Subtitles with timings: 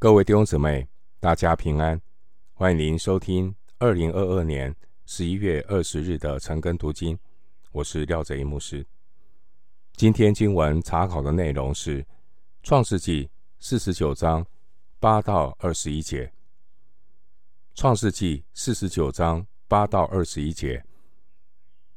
[0.00, 0.86] 各位弟兄姊妹，
[1.18, 2.00] 大家平安！
[2.54, 4.72] 欢迎您收听二零二二年
[5.06, 7.18] 十一月二十日的晨更读经。
[7.72, 8.86] 我是廖哲一牧师。
[9.94, 12.00] 今天经文查考的内容是
[12.62, 13.26] 《创世纪》
[13.58, 14.46] 四十九章
[15.00, 16.26] 八到二十一节。
[17.74, 20.84] 《创世纪》四十九章八到二十一节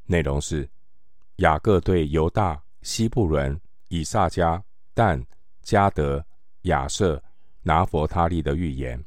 [0.07, 0.68] 内容是
[1.36, 4.59] 雅各对犹大、西布伦、以萨迦、
[4.95, 5.23] 但、
[5.61, 6.25] 加德、
[6.63, 7.23] 亚设。
[7.64, 9.04] 拿佛他利的预言。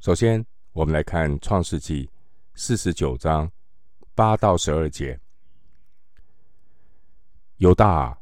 [0.00, 2.06] 首先，我们来看《创世纪》
[2.54, 3.50] 四十九章
[4.14, 5.18] 八到十二节。
[7.56, 8.18] 犹大，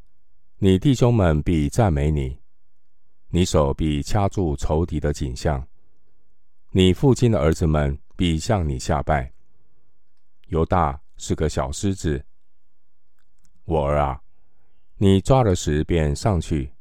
[0.59, 2.39] 你弟兄们必赞美你，
[3.29, 5.67] 你手必掐住仇敌的颈项，
[6.71, 9.33] 你父亲的儿子们必向你下拜。
[10.47, 12.25] 犹大是个小狮子，
[13.65, 14.23] 我儿啊，
[14.97, 16.73] 你抓了食便上去。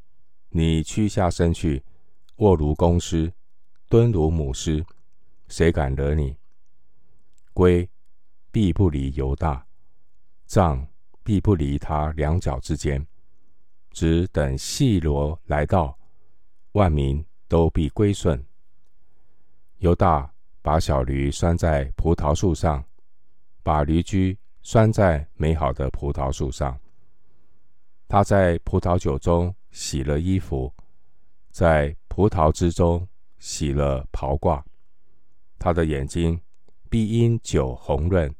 [0.53, 1.81] 你屈下身去，
[2.35, 3.31] 卧如公狮，
[3.87, 4.85] 蹲如母狮，
[5.47, 6.35] 谁敢惹你？
[7.53, 7.89] 龟
[8.51, 9.65] 必不离犹大，
[10.47, 10.85] 杖
[11.23, 13.07] 必不离他两脚之间，
[13.91, 15.97] 只等细罗来到，
[16.73, 18.45] 万民都必归顺。
[19.77, 22.83] 犹大把小驴拴在葡萄树上，
[23.63, 26.77] 把驴驹拴在美好的葡萄树上。
[28.09, 29.55] 他在葡萄酒中。
[29.71, 30.73] 洗了衣服，
[31.49, 33.07] 在葡萄之中
[33.39, 34.61] 洗了袍褂。
[35.57, 36.39] 他的眼睛
[36.89, 38.33] 必因酒红润，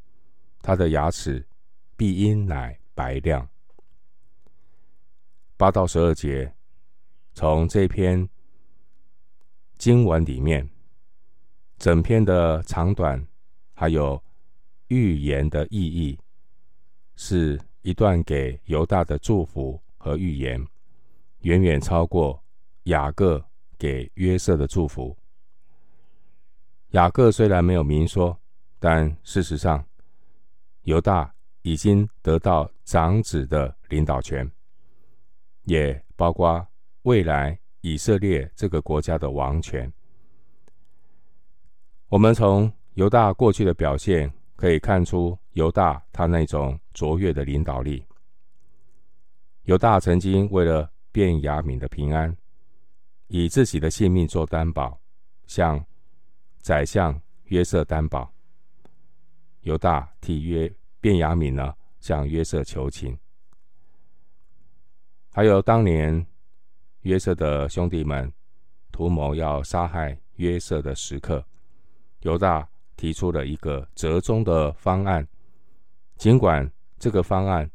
[0.62, 1.48] 他的牙齿
[1.96, 3.48] 必因奶白亮。
[5.56, 6.54] 八到十二节，
[7.34, 8.28] 从这篇
[9.78, 10.68] 经文里面，
[11.78, 13.26] 整篇的长短，
[13.74, 14.22] 还有
[14.88, 16.20] 预言的意义，
[17.16, 20.66] 是一段给犹大的祝福和预言。
[21.42, 22.44] 远远超过
[22.84, 23.44] 雅各
[23.78, 25.18] 给约瑟的祝福。
[26.90, 28.38] 雅各虽然没有明说，
[28.80, 29.84] 但事实上，
[30.84, 34.50] 犹大已经得到长子的领导权，
[35.64, 36.68] 也包括
[37.04, 39.92] 未来以色列这个国家的王权。
[42.10, 48.06] 我们从犹大过去的表现可以看出，犹大他那种卓越的领导力。
[49.64, 52.36] 犹大曾经为了便雅悯的平安，
[53.28, 55.00] 以自己的性命做担保，
[55.46, 55.86] 向
[56.60, 58.34] 宰相约瑟担保。
[59.62, 63.18] 犹大替约便雅悯呢，向约瑟求情。
[65.34, 66.26] 还有当年
[67.02, 68.32] 约瑟的兄弟们
[68.92, 71.46] 图谋要杀害约瑟的时刻，
[72.22, 75.28] 犹大提出了一个折中的方案，
[76.18, 77.70] 尽管这个方案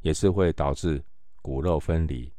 [0.00, 1.02] 也是会导致
[1.40, 2.32] 骨肉分离。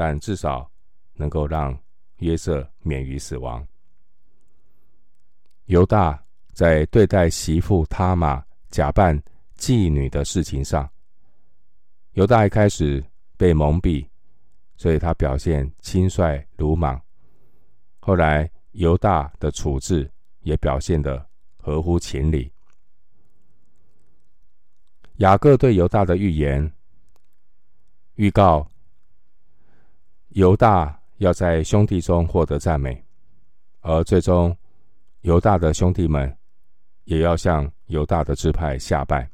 [0.00, 0.66] 但至少
[1.12, 1.78] 能够让
[2.20, 3.62] 约瑟免于死亡。
[5.66, 6.18] 犹大
[6.54, 9.22] 在对待媳妇他玛假扮
[9.58, 10.90] 妓女的事情上，
[12.12, 13.04] 犹大一开始
[13.36, 14.08] 被蒙蔽，
[14.78, 16.98] 所以他表现轻率鲁莽。
[17.98, 20.10] 后来犹大的处置
[20.40, 21.22] 也表现得
[21.58, 22.50] 合乎情理。
[25.16, 26.72] 雅各对犹大的预言
[28.14, 28.66] 预告。
[30.30, 33.04] 犹大要在兄弟中获得赞美，
[33.80, 34.56] 而最终
[35.22, 36.32] 犹大的兄弟们
[37.04, 39.28] 也要向犹大的支派下拜。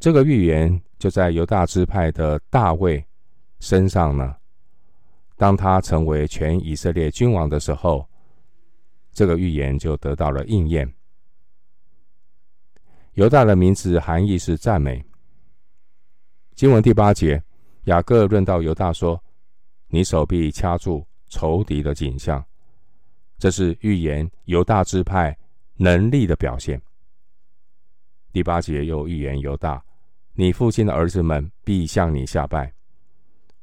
[0.00, 3.04] 这个预言就在犹大支派的大卫
[3.60, 4.34] 身上呢。
[5.36, 8.08] 当他成为全以色列君王的时候，
[9.12, 10.90] 这个预言就得到了应验。
[13.12, 15.04] 犹大的名字含义是赞美。
[16.54, 17.42] 经文第八节，
[17.84, 19.20] 雅各论到犹大说。
[19.94, 22.44] 你手臂掐住仇敌的景象，
[23.38, 25.38] 这是预言犹大支派
[25.76, 26.82] 能力的表现。
[28.32, 29.80] 第八节又预言犹大，
[30.32, 32.74] 你父亲的儿子们必向你下拜，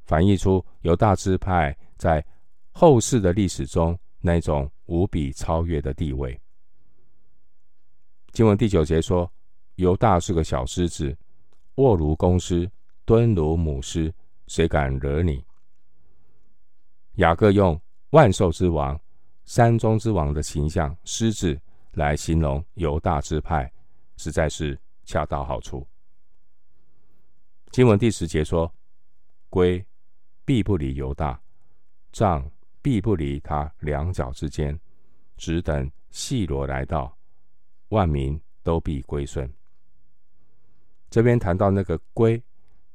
[0.05, 2.25] 反映出犹大支派在
[2.71, 6.39] 后世的历史中那种无比超越的地位。
[8.31, 9.29] 经文第九节说，
[9.75, 11.13] 犹大是个小狮子，
[11.75, 12.71] 卧如公狮，
[13.03, 14.13] 蹲如母狮，
[14.47, 15.43] 谁敢惹你？
[17.15, 17.79] 雅各用
[18.11, 18.99] 万兽之王、
[19.43, 21.59] 山中之王的形象狮子
[21.91, 23.71] 来形容犹大支派，
[24.17, 25.85] 实在是恰到好处。
[27.71, 28.73] 经文第十节说
[29.49, 29.85] ：“龟
[30.45, 31.41] 必不离犹大，
[32.11, 32.49] 杖
[32.81, 34.77] 必不离他两脚之间，
[35.37, 37.17] 只等细罗来到，
[37.89, 39.51] 万民都必归顺。”
[41.09, 42.41] 这边谈到那个龟，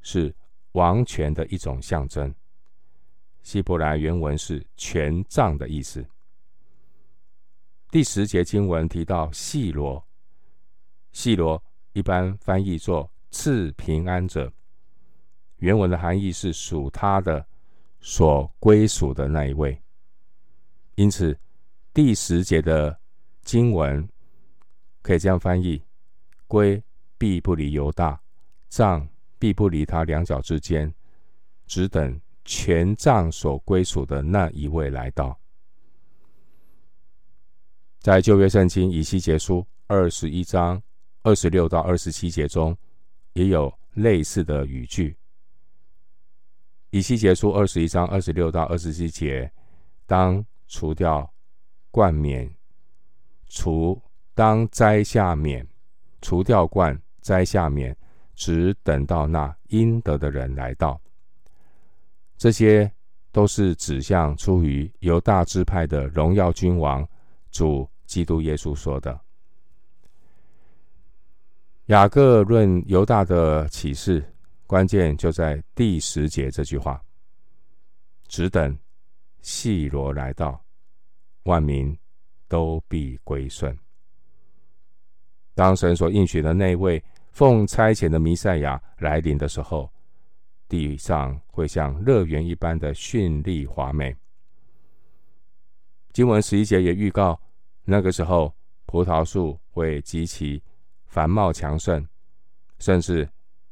[0.00, 0.34] 是
[0.72, 2.34] 王权的一种象征。
[3.46, 6.04] 希伯来原文是权杖的意思。
[7.92, 10.04] 第十节经文提到细罗，
[11.12, 11.62] 细罗
[11.92, 14.52] 一般翻译作赐平安者，
[15.58, 17.46] 原文的含义是属他的、
[18.00, 19.80] 所归属的那一位。
[20.96, 21.38] 因此，
[21.94, 22.98] 第十节的
[23.42, 24.08] 经文
[25.02, 25.80] 可以这样翻译：
[26.48, 26.82] 归
[27.16, 28.20] 必不离犹大，
[28.68, 29.08] 杖
[29.38, 30.92] 必不离他两脚之间，
[31.68, 32.20] 只等。
[32.46, 35.36] 权杖所归属的那一位来到，
[37.98, 40.80] 在旧约圣经以西结书二十一章
[41.22, 42.76] 二十六到二十七节中，
[43.32, 45.16] 也有类似的语句。
[46.90, 49.52] 以西结书二十一章二十六到二十七节，
[50.06, 51.28] 当除掉
[51.90, 52.48] 冠冕，
[53.48, 54.00] 除
[54.34, 55.66] 当摘下冕，
[56.22, 57.94] 除掉冠，摘下冕，
[58.34, 61.00] 只等到那应得的人来到。
[62.38, 62.90] 这些
[63.32, 67.06] 都是指向出于犹大支派的荣耀君王
[67.50, 69.18] 主基督耶稣说的。
[71.86, 74.22] 雅各论犹大的启示，
[74.66, 77.02] 关键就在第十节这句话
[78.28, 78.76] ：“只等
[79.40, 80.62] 细罗来到，
[81.44, 81.96] 万民
[82.48, 83.74] 都必归顺。”
[85.54, 89.90] 当神所应许的那位奉差遣的弥赛亚来临的时候。
[90.68, 94.16] 地上会像乐园一般的绚丽华美。
[96.12, 97.40] 经文十一节也预告，
[97.84, 98.54] 那个时候
[98.84, 100.62] 葡萄树会极其
[101.06, 102.06] 繁茂强盛，
[102.78, 103.28] 甚至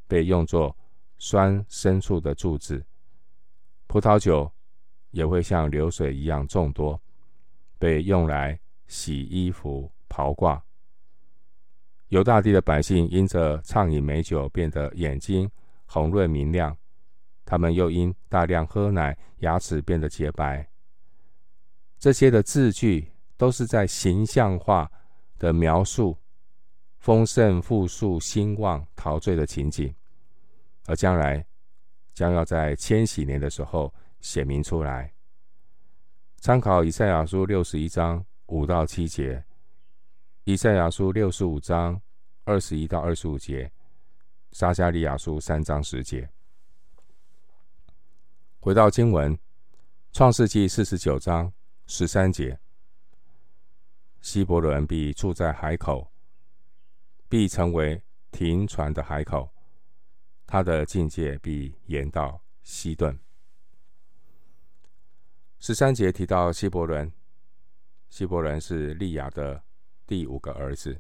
[0.07, 0.77] 被用作
[1.19, 2.85] 酸牲畜的柱子。
[3.87, 4.51] 葡萄酒
[5.11, 7.01] 也会像流水一样众多，
[7.79, 10.61] 被用来洗衣服、袍褂。
[12.09, 15.51] 犹大地的百姓因着畅饮美酒，变得眼睛
[15.87, 16.77] 红润明亮。
[17.55, 20.69] 他们又因大量喝奶，牙齿变得洁白。
[22.01, 24.91] 这些的字句都是在形象化
[25.39, 26.19] 的描述
[26.99, 29.95] 丰盛、富庶、兴旺、陶醉的情景，
[30.87, 31.47] 而将来
[32.13, 35.15] 将要在千禧年的时候显明出来。
[36.39, 39.45] 参考以赛亚书六十一章五到七节，
[40.43, 42.03] 以赛亚书六十五章
[42.43, 43.71] 二十一到二十五节，
[44.51, 46.34] 撒迦利亚书三章十节。
[48.65, 49.37] 回到经文，
[50.11, 51.53] 《创世纪》四十九章
[51.87, 52.59] 十三节：
[54.23, 56.11] 希伯伦必住在海口，
[57.29, 59.53] 必成为停船的海口，
[60.47, 63.21] 他的境界必延到西顿。
[65.59, 67.13] 十三节提到希伯伦，
[68.09, 69.63] 希伯伦是利亚的
[70.07, 70.99] 第五个儿子，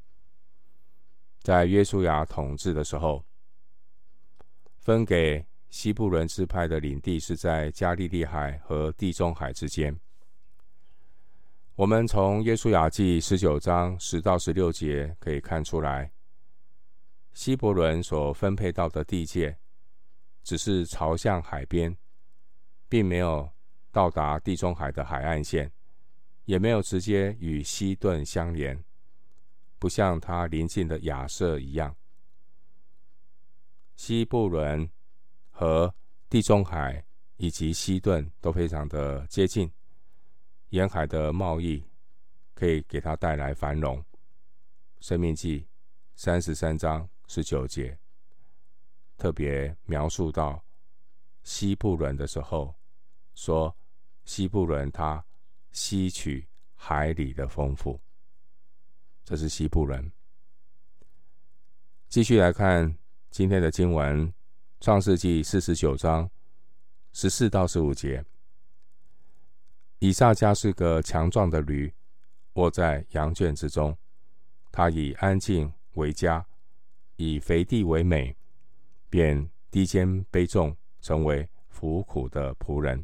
[1.40, 3.24] 在约书亚统治的时候，
[4.80, 5.46] 分给。
[5.74, 9.98] 西布伦支派的领地是在加利利海和地中海之间。
[11.74, 16.12] 我们从耶稣雅记十九章十到十六节可以看出来，
[17.32, 19.58] 西伯伦所分配到的地界
[20.44, 21.96] 只是朝向海边，
[22.88, 23.50] 并没有
[23.90, 25.72] 到达地中海的海岸线，
[26.44, 28.80] 也没有直接与西顿相连，
[29.80, 31.96] 不像他邻近的亚设一样。
[33.96, 34.88] 西布伦。
[35.56, 35.94] 和
[36.28, 37.02] 地中海
[37.36, 39.70] 以及西顿都非常的接近，
[40.70, 41.80] 沿海的贸易
[42.54, 44.04] 可以给他带来繁荣。
[44.98, 45.64] 生命记
[46.16, 47.96] 三十三章十九节
[49.16, 50.60] 特别描述到
[51.44, 52.74] 西布伦的时候，
[53.36, 53.74] 说
[54.24, 55.24] 西布伦他
[55.70, 58.00] 吸取海里的丰富，
[59.24, 60.10] 这是西布伦。
[62.08, 62.98] 继续来看
[63.30, 64.34] 今天的经文。
[64.84, 66.30] 创世纪四十九章
[67.14, 68.22] 十四到十五节，
[69.98, 71.90] 以萨迦是个强壮的驴，
[72.52, 73.96] 卧在羊圈之中。
[74.70, 76.44] 他以安静为家，
[77.16, 78.36] 以肥地为美，
[79.08, 83.02] 便低肩背重，成为服苦的仆人。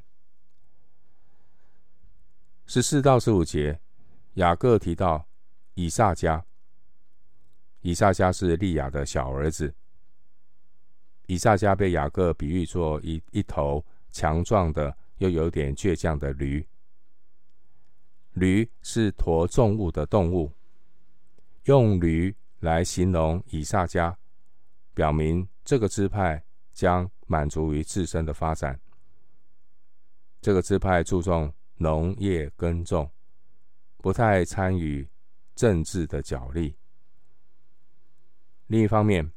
[2.66, 3.80] 十四到十五节，
[4.34, 5.26] 雅各提到
[5.72, 6.42] 以萨迦，
[7.80, 9.74] 以萨迦是利亚的小儿子。
[11.30, 16.66] 以萨迦被雅各比喻作一一头强壮的又有点倔强的驴。
[18.32, 20.52] 驴是驮重物的动物，
[21.66, 24.12] 用驴来形容以萨迦，
[24.92, 28.80] 表明这个支派将满足于自身的发展。
[30.40, 33.08] 这个支派注重农业耕种，
[33.98, 35.08] 不太参与
[35.54, 36.74] 政治的角力。
[38.66, 39.30] 另一方面，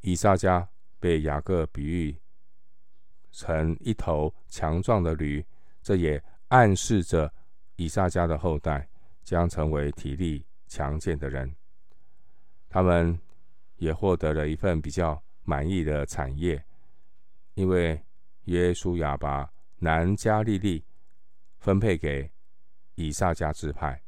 [0.00, 0.66] 以萨迦。
[1.00, 2.16] 被雅各比喻
[3.32, 5.44] 成一头强壮的驴，
[5.82, 7.32] 这也暗示着
[7.76, 8.88] 以萨家的后代
[9.24, 11.52] 将成为体力强健的人。
[12.68, 13.18] 他们
[13.76, 16.62] 也获得了一份比较满意的产业，
[17.54, 18.00] 因为
[18.44, 20.84] 约书亚把南加利利
[21.58, 22.30] 分配给
[22.94, 24.02] 以萨迦支派，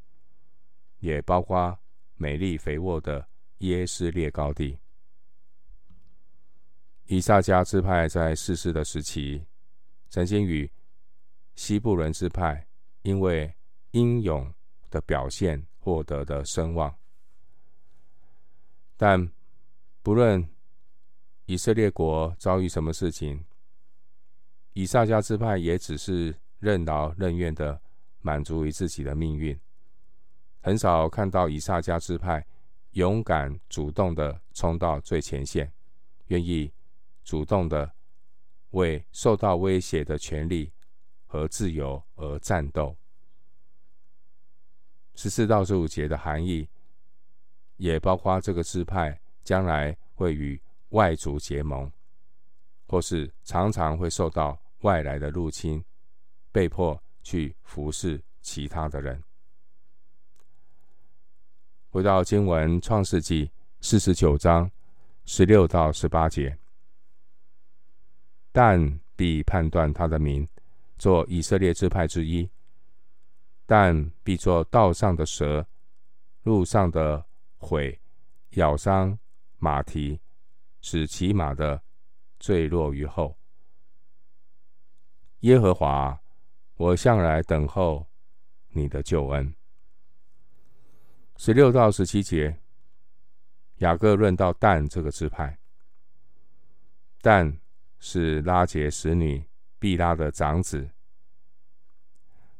[0.99, 1.77] 也包括
[2.17, 3.27] 美丽肥沃的
[3.59, 4.79] 耶斯列高地。
[7.13, 9.45] 以萨迦支派在士师的时期，
[10.09, 10.73] 曾经与
[11.55, 12.67] 西布伦支派
[13.03, 13.55] 因为
[13.91, 14.51] 英勇
[14.89, 16.97] 的表现获得的声望，
[18.97, 19.31] 但
[20.03, 20.49] 不论
[21.45, 23.45] 以色列国遭遇什么事情，
[24.73, 27.79] 以萨迦支派也只是任劳任怨的
[28.23, 29.61] 满足于自己的命运，
[30.63, 32.47] 很少看到以萨迦支派
[32.93, 35.71] 勇敢主动的冲到最前线，
[36.29, 36.73] 愿意。
[37.25, 37.93] 主动的
[38.71, 40.73] 为受到威胁的权利
[41.27, 42.97] 和自由而战斗。
[45.15, 46.67] 十四到十五节的含义，
[47.77, 50.61] 也包括这个支派将来会与
[50.91, 51.91] 外族结盟，
[52.87, 55.85] 或是常常会受到外来的入侵，
[56.51, 59.23] 被迫去服侍其他的人。
[61.91, 63.47] 回到经文《创世纪》
[63.83, 64.71] 四十九章
[65.27, 66.62] 十六到十八节。
[68.53, 70.47] 但必判断他的名，
[70.99, 72.49] 做以色列支派之一。
[73.65, 75.67] 但必做道上的蛇，
[76.43, 77.25] 路上的
[77.59, 77.99] 虺，
[78.51, 79.19] 咬伤
[79.57, 80.21] 马蹄，
[80.83, 81.83] 使骑马的
[82.39, 83.39] 坠落于后。
[85.41, 86.21] 耶和华，
[86.75, 88.07] 我向来等候
[88.69, 89.55] 你的救恩。
[91.39, 92.61] 十六到十七节，
[93.77, 95.59] 雅各论到但这个支派，
[97.23, 97.62] 但。
[98.05, 99.41] 是拉结使女
[99.79, 100.91] 毕拉的长子。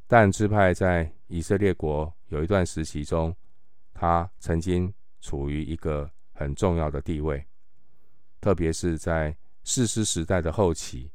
[0.07, 3.35] 但支派在以色列国有一段时期中，
[3.93, 7.45] 他曾经处于一个很重要的地位，
[8.41, 11.11] 特别是在士师时代的后期。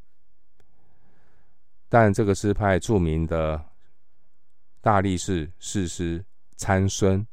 [1.87, 3.63] 但这个支派著名的
[4.81, 6.25] 大力士士师
[6.57, 7.25] 参孙，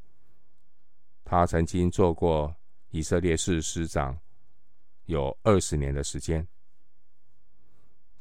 [1.25, 2.55] 他曾经做过
[2.91, 4.17] 以色列士师长，
[5.07, 6.47] 有二十年的时间。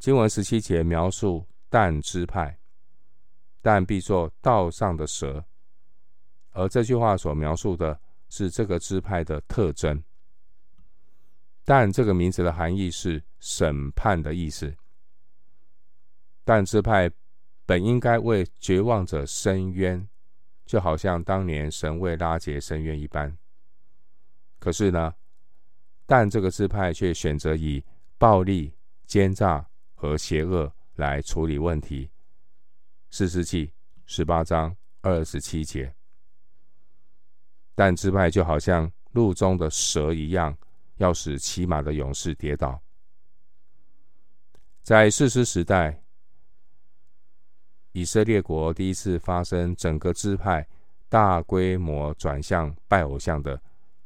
[0.04, 2.60] 经文十七节描述但支派，
[3.62, 5.42] 但必作道上的蛇，
[6.50, 10.04] 而这句话所描述的是这个支派的特征。
[11.64, 14.76] 但这个名字的含义是审判的意思。
[16.44, 17.10] 但支派
[17.66, 20.06] 本应该为绝望者伸冤，
[20.66, 23.34] 就好像当年神为拉结伸冤一般。
[24.60, 25.16] 可是呢，
[26.06, 27.82] 但这个支派却选择以
[28.18, 29.66] 暴力、奸诈。
[30.04, 32.10] 和邪恶来处理问题。
[33.10, 33.72] 士师记
[34.06, 35.96] 十八章二十七节，
[37.74, 40.58] 但支派就好像路中的蛇一样，
[40.98, 42.78] 要使骑马的勇士跌倒。
[44.82, 46.04] 在士师时代，
[47.94, 50.68] 以色列国第一次发生整个支派
[51.08, 53.58] 大规模转向拜偶像的，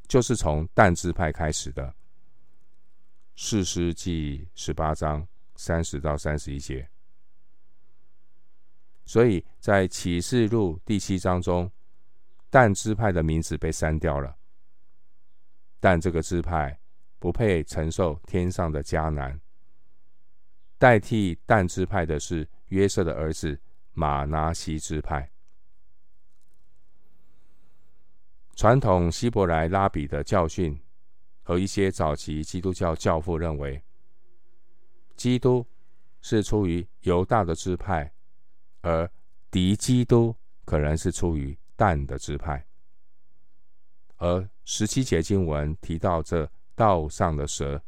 [0.07, 1.91] 就是从但支派开始的。
[3.33, 5.27] 士师记十八章。
[5.57, 6.87] 三十到三十一节，
[9.05, 11.69] 所以在启示录第七章中，
[12.47, 14.37] 但支派的名字被删掉了。
[15.79, 16.79] 但这个支派
[17.17, 19.41] 不配承受天上的迦南，
[20.77, 23.59] 代替但支派的是约瑟的儿子
[23.93, 25.31] 马拿西支派。
[28.55, 30.79] 传统希伯来拉比的教训
[31.41, 33.83] 和一些早期基督教教父认为。
[35.17, 35.65] 基督
[36.21, 38.13] 是出于犹大的支派，
[38.81, 39.11] 而
[39.49, 42.65] 敌基督可能是出于但的支派。
[44.17, 47.83] 而十七节经文提到这道上的蛇，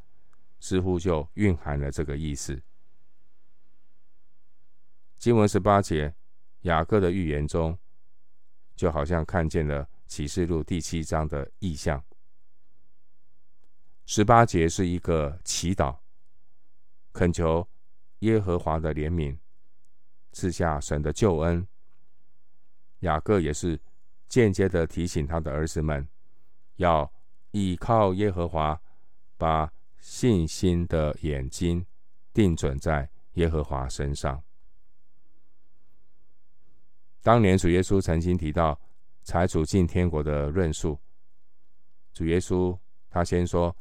[0.60, 2.62] 似乎就蕴含了这个意思。
[5.18, 6.16] 经文十八节
[6.62, 7.78] 雅各的预言中，
[8.76, 12.04] 就好像看见了启示录第七章的意象。
[14.06, 15.98] 十八节是一个祈祷。
[17.12, 17.68] 恳求
[18.20, 19.38] 耶和华的怜悯，
[20.32, 21.68] 赐下神的救恩。
[23.00, 23.80] 雅各也是
[24.28, 26.08] 间接的提醒他的儿子们，
[26.76, 27.12] 要
[27.52, 28.80] 倚靠耶和华，
[29.38, 31.86] 把信心的眼睛
[32.34, 34.44] 定准在耶和华身上。
[37.22, 38.80] 当年主耶稣曾经提到
[39.24, 41.00] 财主进天国的论述，
[42.14, 42.78] 主耶稣
[43.10, 43.76] 他先说：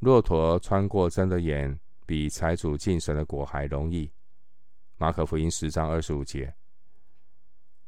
[0.00, 1.78] 骆驼穿过针的眼。
[2.06, 4.10] 比财主进神的果还容易。
[4.96, 6.54] 马可福音十章二十五节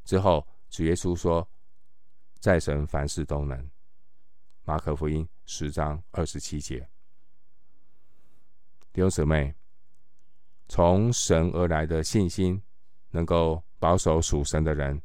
[0.05, 1.49] 之后，主耶稣说
[2.41, 3.71] ：“在神凡事都能。”
[4.65, 6.89] 马可福音十章二十七节。
[8.93, 9.55] 弟兄姊妹，
[10.69, 12.61] 从神而来的信心，
[13.11, 15.01] 能够保守属神的人，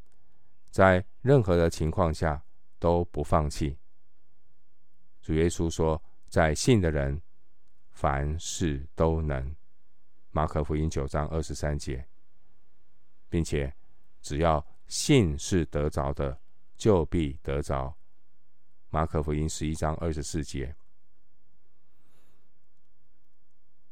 [0.70, 2.42] 在任何的情况下
[2.78, 3.78] 都不放弃。
[5.20, 7.22] 主耶稣说：“在信的人，
[7.92, 9.54] 凡事都能。”
[10.34, 12.08] 马可福音九章二十三节，
[13.28, 13.74] 并且
[14.22, 16.40] 只要信是得着的，
[16.76, 17.94] 就必得着。
[18.88, 20.74] 马可福音十一章二十四节。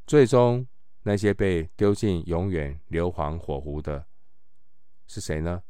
[0.07, 0.67] 最终，
[1.03, 4.07] 那些被丢进永远硫磺火湖的
[5.07, 5.63] 是谁呢？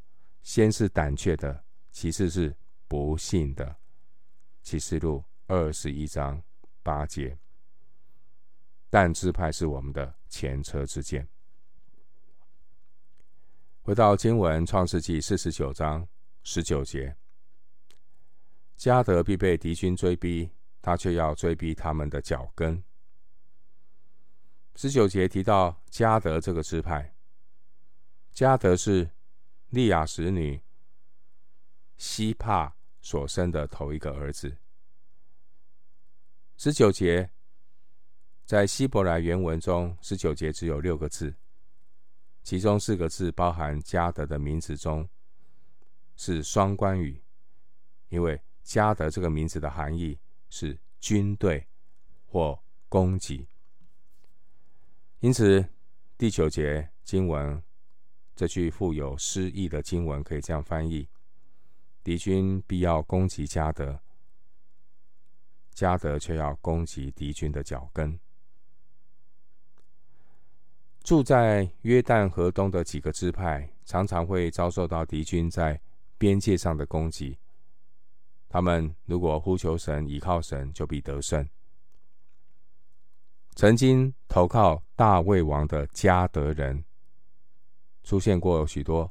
[0.42, 2.56] 先是胆怯的，其次是
[2.86, 3.76] 不信的。
[4.62, 6.42] 启示录二十一章
[6.82, 7.36] 八节。
[8.92, 11.28] 但支派是我们的前车之鉴。
[13.82, 16.06] 回到经文，《创世纪》四十九章
[16.42, 17.16] 十九节，
[18.76, 20.50] 迦得必被敌军追逼，
[20.82, 22.82] 他却要追逼他们的脚跟。
[24.74, 27.14] 十九节提到迦得这个支派，
[28.34, 29.08] 迦得是
[29.68, 30.60] 利亚使女
[31.96, 34.56] 希帕所生的头一个儿子。
[36.56, 37.30] 十九节。
[38.50, 41.32] 在希伯来原文中，十九节只有六个字，
[42.42, 45.08] 其中四个字包含加德的名字中
[46.16, 47.22] 是双关语，
[48.08, 51.64] 因为加德这个名字的含义是军队
[52.26, 53.46] 或攻击，
[55.20, 55.64] 因此
[56.18, 57.62] 第九节经文
[58.34, 61.08] 这句富有诗意的经文可以这样翻译：
[62.02, 64.00] 敌军必要攻击加德，
[65.70, 68.18] 加德却要攻击敌军的脚跟。
[71.10, 75.80] 住在约旦河东的几个支派，常常会遭受到敌军在
[76.16, 77.36] 边界上的攻击。
[78.48, 81.48] 他们如果呼求神、倚靠神，就必得胜。
[83.56, 86.84] 曾经投靠大卫王的加得人，
[88.04, 89.10] 出现过许多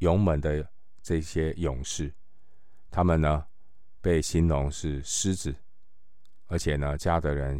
[0.00, 0.68] 勇猛的
[1.02, 2.12] 这些勇士。
[2.90, 3.46] 他们呢，
[4.02, 5.56] 被形容是狮子，
[6.48, 7.58] 而且呢，加得人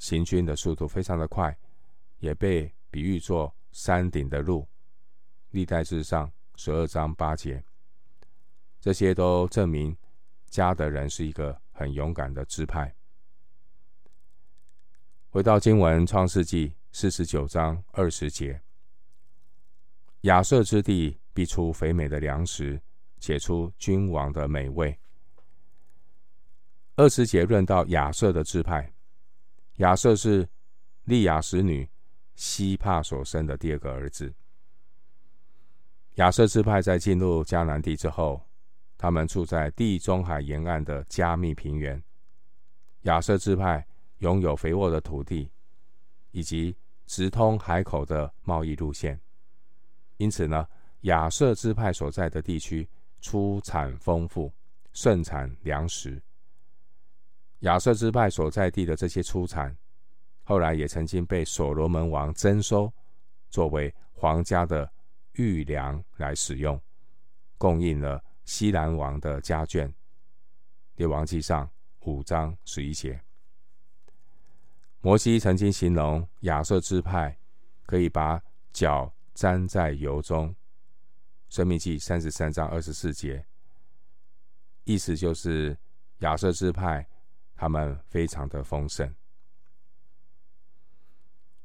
[0.00, 1.56] 行军的速度非常的快。
[2.26, 4.66] 也被比喻作山顶的鹿，
[5.50, 7.62] 历代志上十二章八节，
[8.80, 9.96] 这些都证明
[10.50, 12.92] 迦得人是一个很勇敢的支派。
[15.30, 18.60] 回到经文创世纪四十九章二十节，
[20.22, 22.82] 亚设之地必出肥美的粮食，
[23.20, 24.98] 且出君王的美味。
[26.96, 28.92] 二十节论到亚设的支派，
[29.76, 30.48] 亚设是
[31.04, 31.88] 利亚使女。
[32.36, 34.32] 希帕所生的第二个儿子。
[36.14, 38.40] 亚瑟支派在进入迦南地之后，
[38.96, 42.02] 他们住在地中海沿岸的加密平原。
[43.02, 43.86] 亚瑟支派
[44.18, 45.50] 拥有肥沃的土地，
[46.30, 49.20] 以及直通海口的贸易路线，
[50.16, 50.66] 因此呢，
[51.02, 52.88] 亚瑟支派所在的地区
[53.20, 54.52] 出产丰富，
[54.92, 56.22] 盛产粮食。
[57.60, 59.76] 亚瑟支派所在地的这些出产。
[60.48, 62.92] 后来也曾经被所罗门王征收，
[63.50, 64.88] 作为皇家的
[65.32, 66.80] 御粮来使用，
[67.58, 69.92] 供应了西兰王的家眷。
[70.94, 71.68] 列王记上
[72.02, 73.20] 五章十一节，
[75.00, 77.36] 摩西曾经形容亚瑟支派
[77.84, 78.40] 可以把
[78.72, 80.54] 脚沾在油中。
[81.48, 83.44] 申命记三十三章二十四节，
[84.84, 85.76] 意思就是
[86.18, 87.04] 亚瑟支派
[87.56, 89.12] 他们非常的丰盛。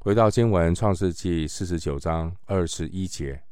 [0.04, 3.44] 回到经文，《创世纪》四十九章二十一节，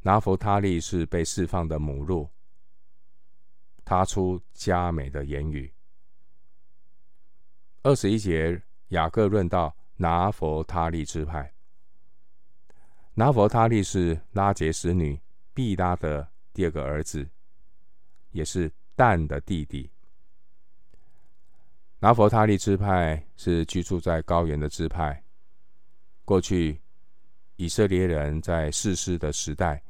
[0.00, 2.30] 拿弗他利是被释放的母鹿，
[3.84, 5.70] 他出佳美的言语。
[7.82, 11.52] 二十一节，雅各论到拿弗他利支派，
[13.12, 15.20] 拿弗他利是拉结使女
[15.52, 17.28] 毕拉的第二个儿子，
[18.30, 19.90] 也是但的弟弟。
[22.02, 25.22] 拿弗他利支派是居住在高原的支派。
[26.24, 26.80] 过去，
[27.56, 29.82] 以色列人在士师的时代，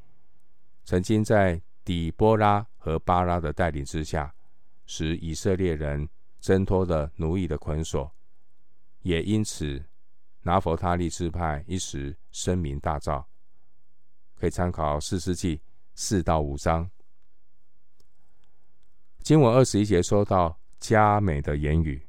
[0.84, 4.34] 曾经在底波拉和巴拉的带领之下，
[4.86, 6.08] 使以色列人
[6.40, 8.12] 挣脱了奴役的捆锁，
[9.02, 9.80] 也因此，
[10.42, 13.24] 拿弗他利支派一时声名大噪。
[14.34, 15.62] 可以参考士师记
[15.94, 16.90] 四到五章。
[19.22, 20.59] 经文二十一节说到。
[20.80, 22.04] 佳美的言语，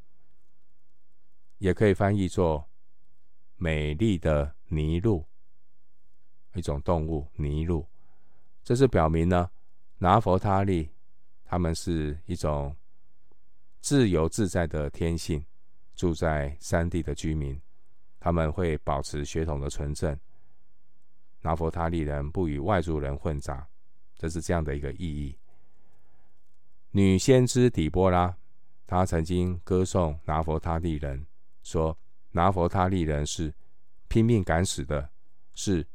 [1.57, 2.67] 也可以翻译作
[3.57, 5.23] 美丽的麋鹿，
[6.55, 7.86] 一种动物麋鹿。
[8.63, 9.51] 这是表明呢，
[9.97, 10.89] 拿弗他利
[11.43, 12.75] 他们是一种
[13.81, 15.45] 自由自在的天性，
[15.93, 17.60] 住在山地的居民，
[18.19, 20.17] 他们会保持血统的纯正。
[21.41, 23.67] 拿弗他利人不与外族人混杂，
[24.15, 25.38] 这是这样的一个意义。
[26.91, 28.38] 女先知底波拉，
[28.91, 31.25] 他曾经歌颂拿弗他利人，
[31.63, 31.97] 说
[32.32, 33.56] 拿弗他利人是
[34.10, 35.10] 拼命敢死的，
[35.54, 35.88] 是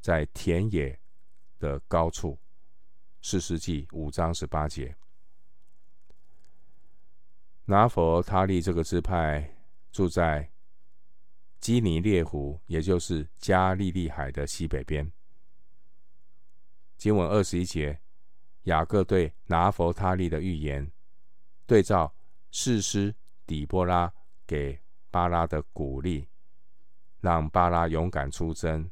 [0.00, 0.98] 在田野
[1.58, 2.38] 的高处。
[3.20, 4.96] 四世纪五章十八节，
[7.66, 9.54] 拿弗他利这个支派
[9.92, 10.50] 住在
[11.60, 15.12] 基尼列湖，也就是加利利海的西北边。
[16.96, 18.00] 经文二十一节，
[18.62, 20.90] 雅各对拿弗他利的预言，
[21.66, 22.14] 对照
[22.50, 23.14] 士师
[23.46, 24.12] 底波拉
[24.46, 24.80] 给
[25.10, 26.28] 巴拉的鼓励，
[27.20, 28.90] 让巴拉勇敢出征。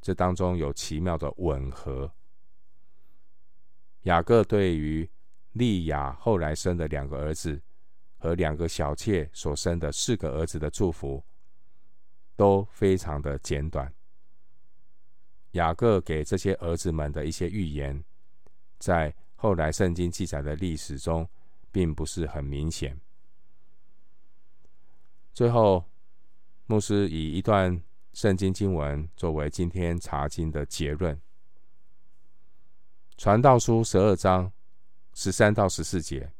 [0.00, 2.12] 这当中有奇妙的吻合。
[4.02, 5.08] 雅各对于
[5.52, 7.60] 利亚后来生的两个儿子
[8.16, 11.22] 和两个小妾所生的四个儿子的祝福，
[12.34, 13.92] 都非常的简短。
[15.52, 18.02] 雅各给这些儿子们的一些预言，
[18.78, 21.28] 在后来圣经记载的历史中，
[21.70, 23.00] 并不是很明显。
[25.32, 25.84] 最后，
[26.66, 31.20] 牧师以一段圣经经文作为今天查经的结论。
[33.16, 34.52] 传道书十二章
[35.14, 36.32] 十三到十四节。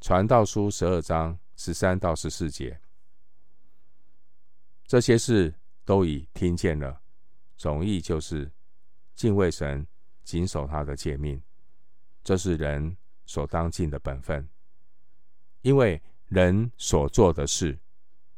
[0.00, 2.80] 传道书十二章十三到十四节，
[4.86, 7.02] 这些事都已听见了。
[7.58, 8.50] 总意就是
[9.14, 9.86] 敬畏神，
[10.24, 11.42] 谨守他的诫命，
[12.24, 12.96] 这是人
[13.30, 14.48] 所当尽的本分。
[15.62, 17.78] 因为人所做的事，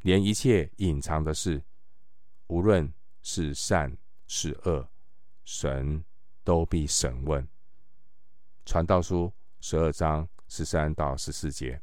[0.03, 1.63] 连一切隐藏的事，
[2.49, 4.87] 无论是善是恶，
[5.45, 6.05] 神。
[6.45, 7.49] 都必审问。
[8.67, 11.81] 传道书十二章十三到十四节，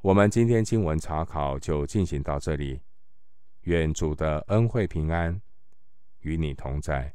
[0.00, 2.80] 我们今天经文查考就进行到这里。
[3.62, 5.42] 愿主的恩惠平安
[6.20, 7.12] 与你同在。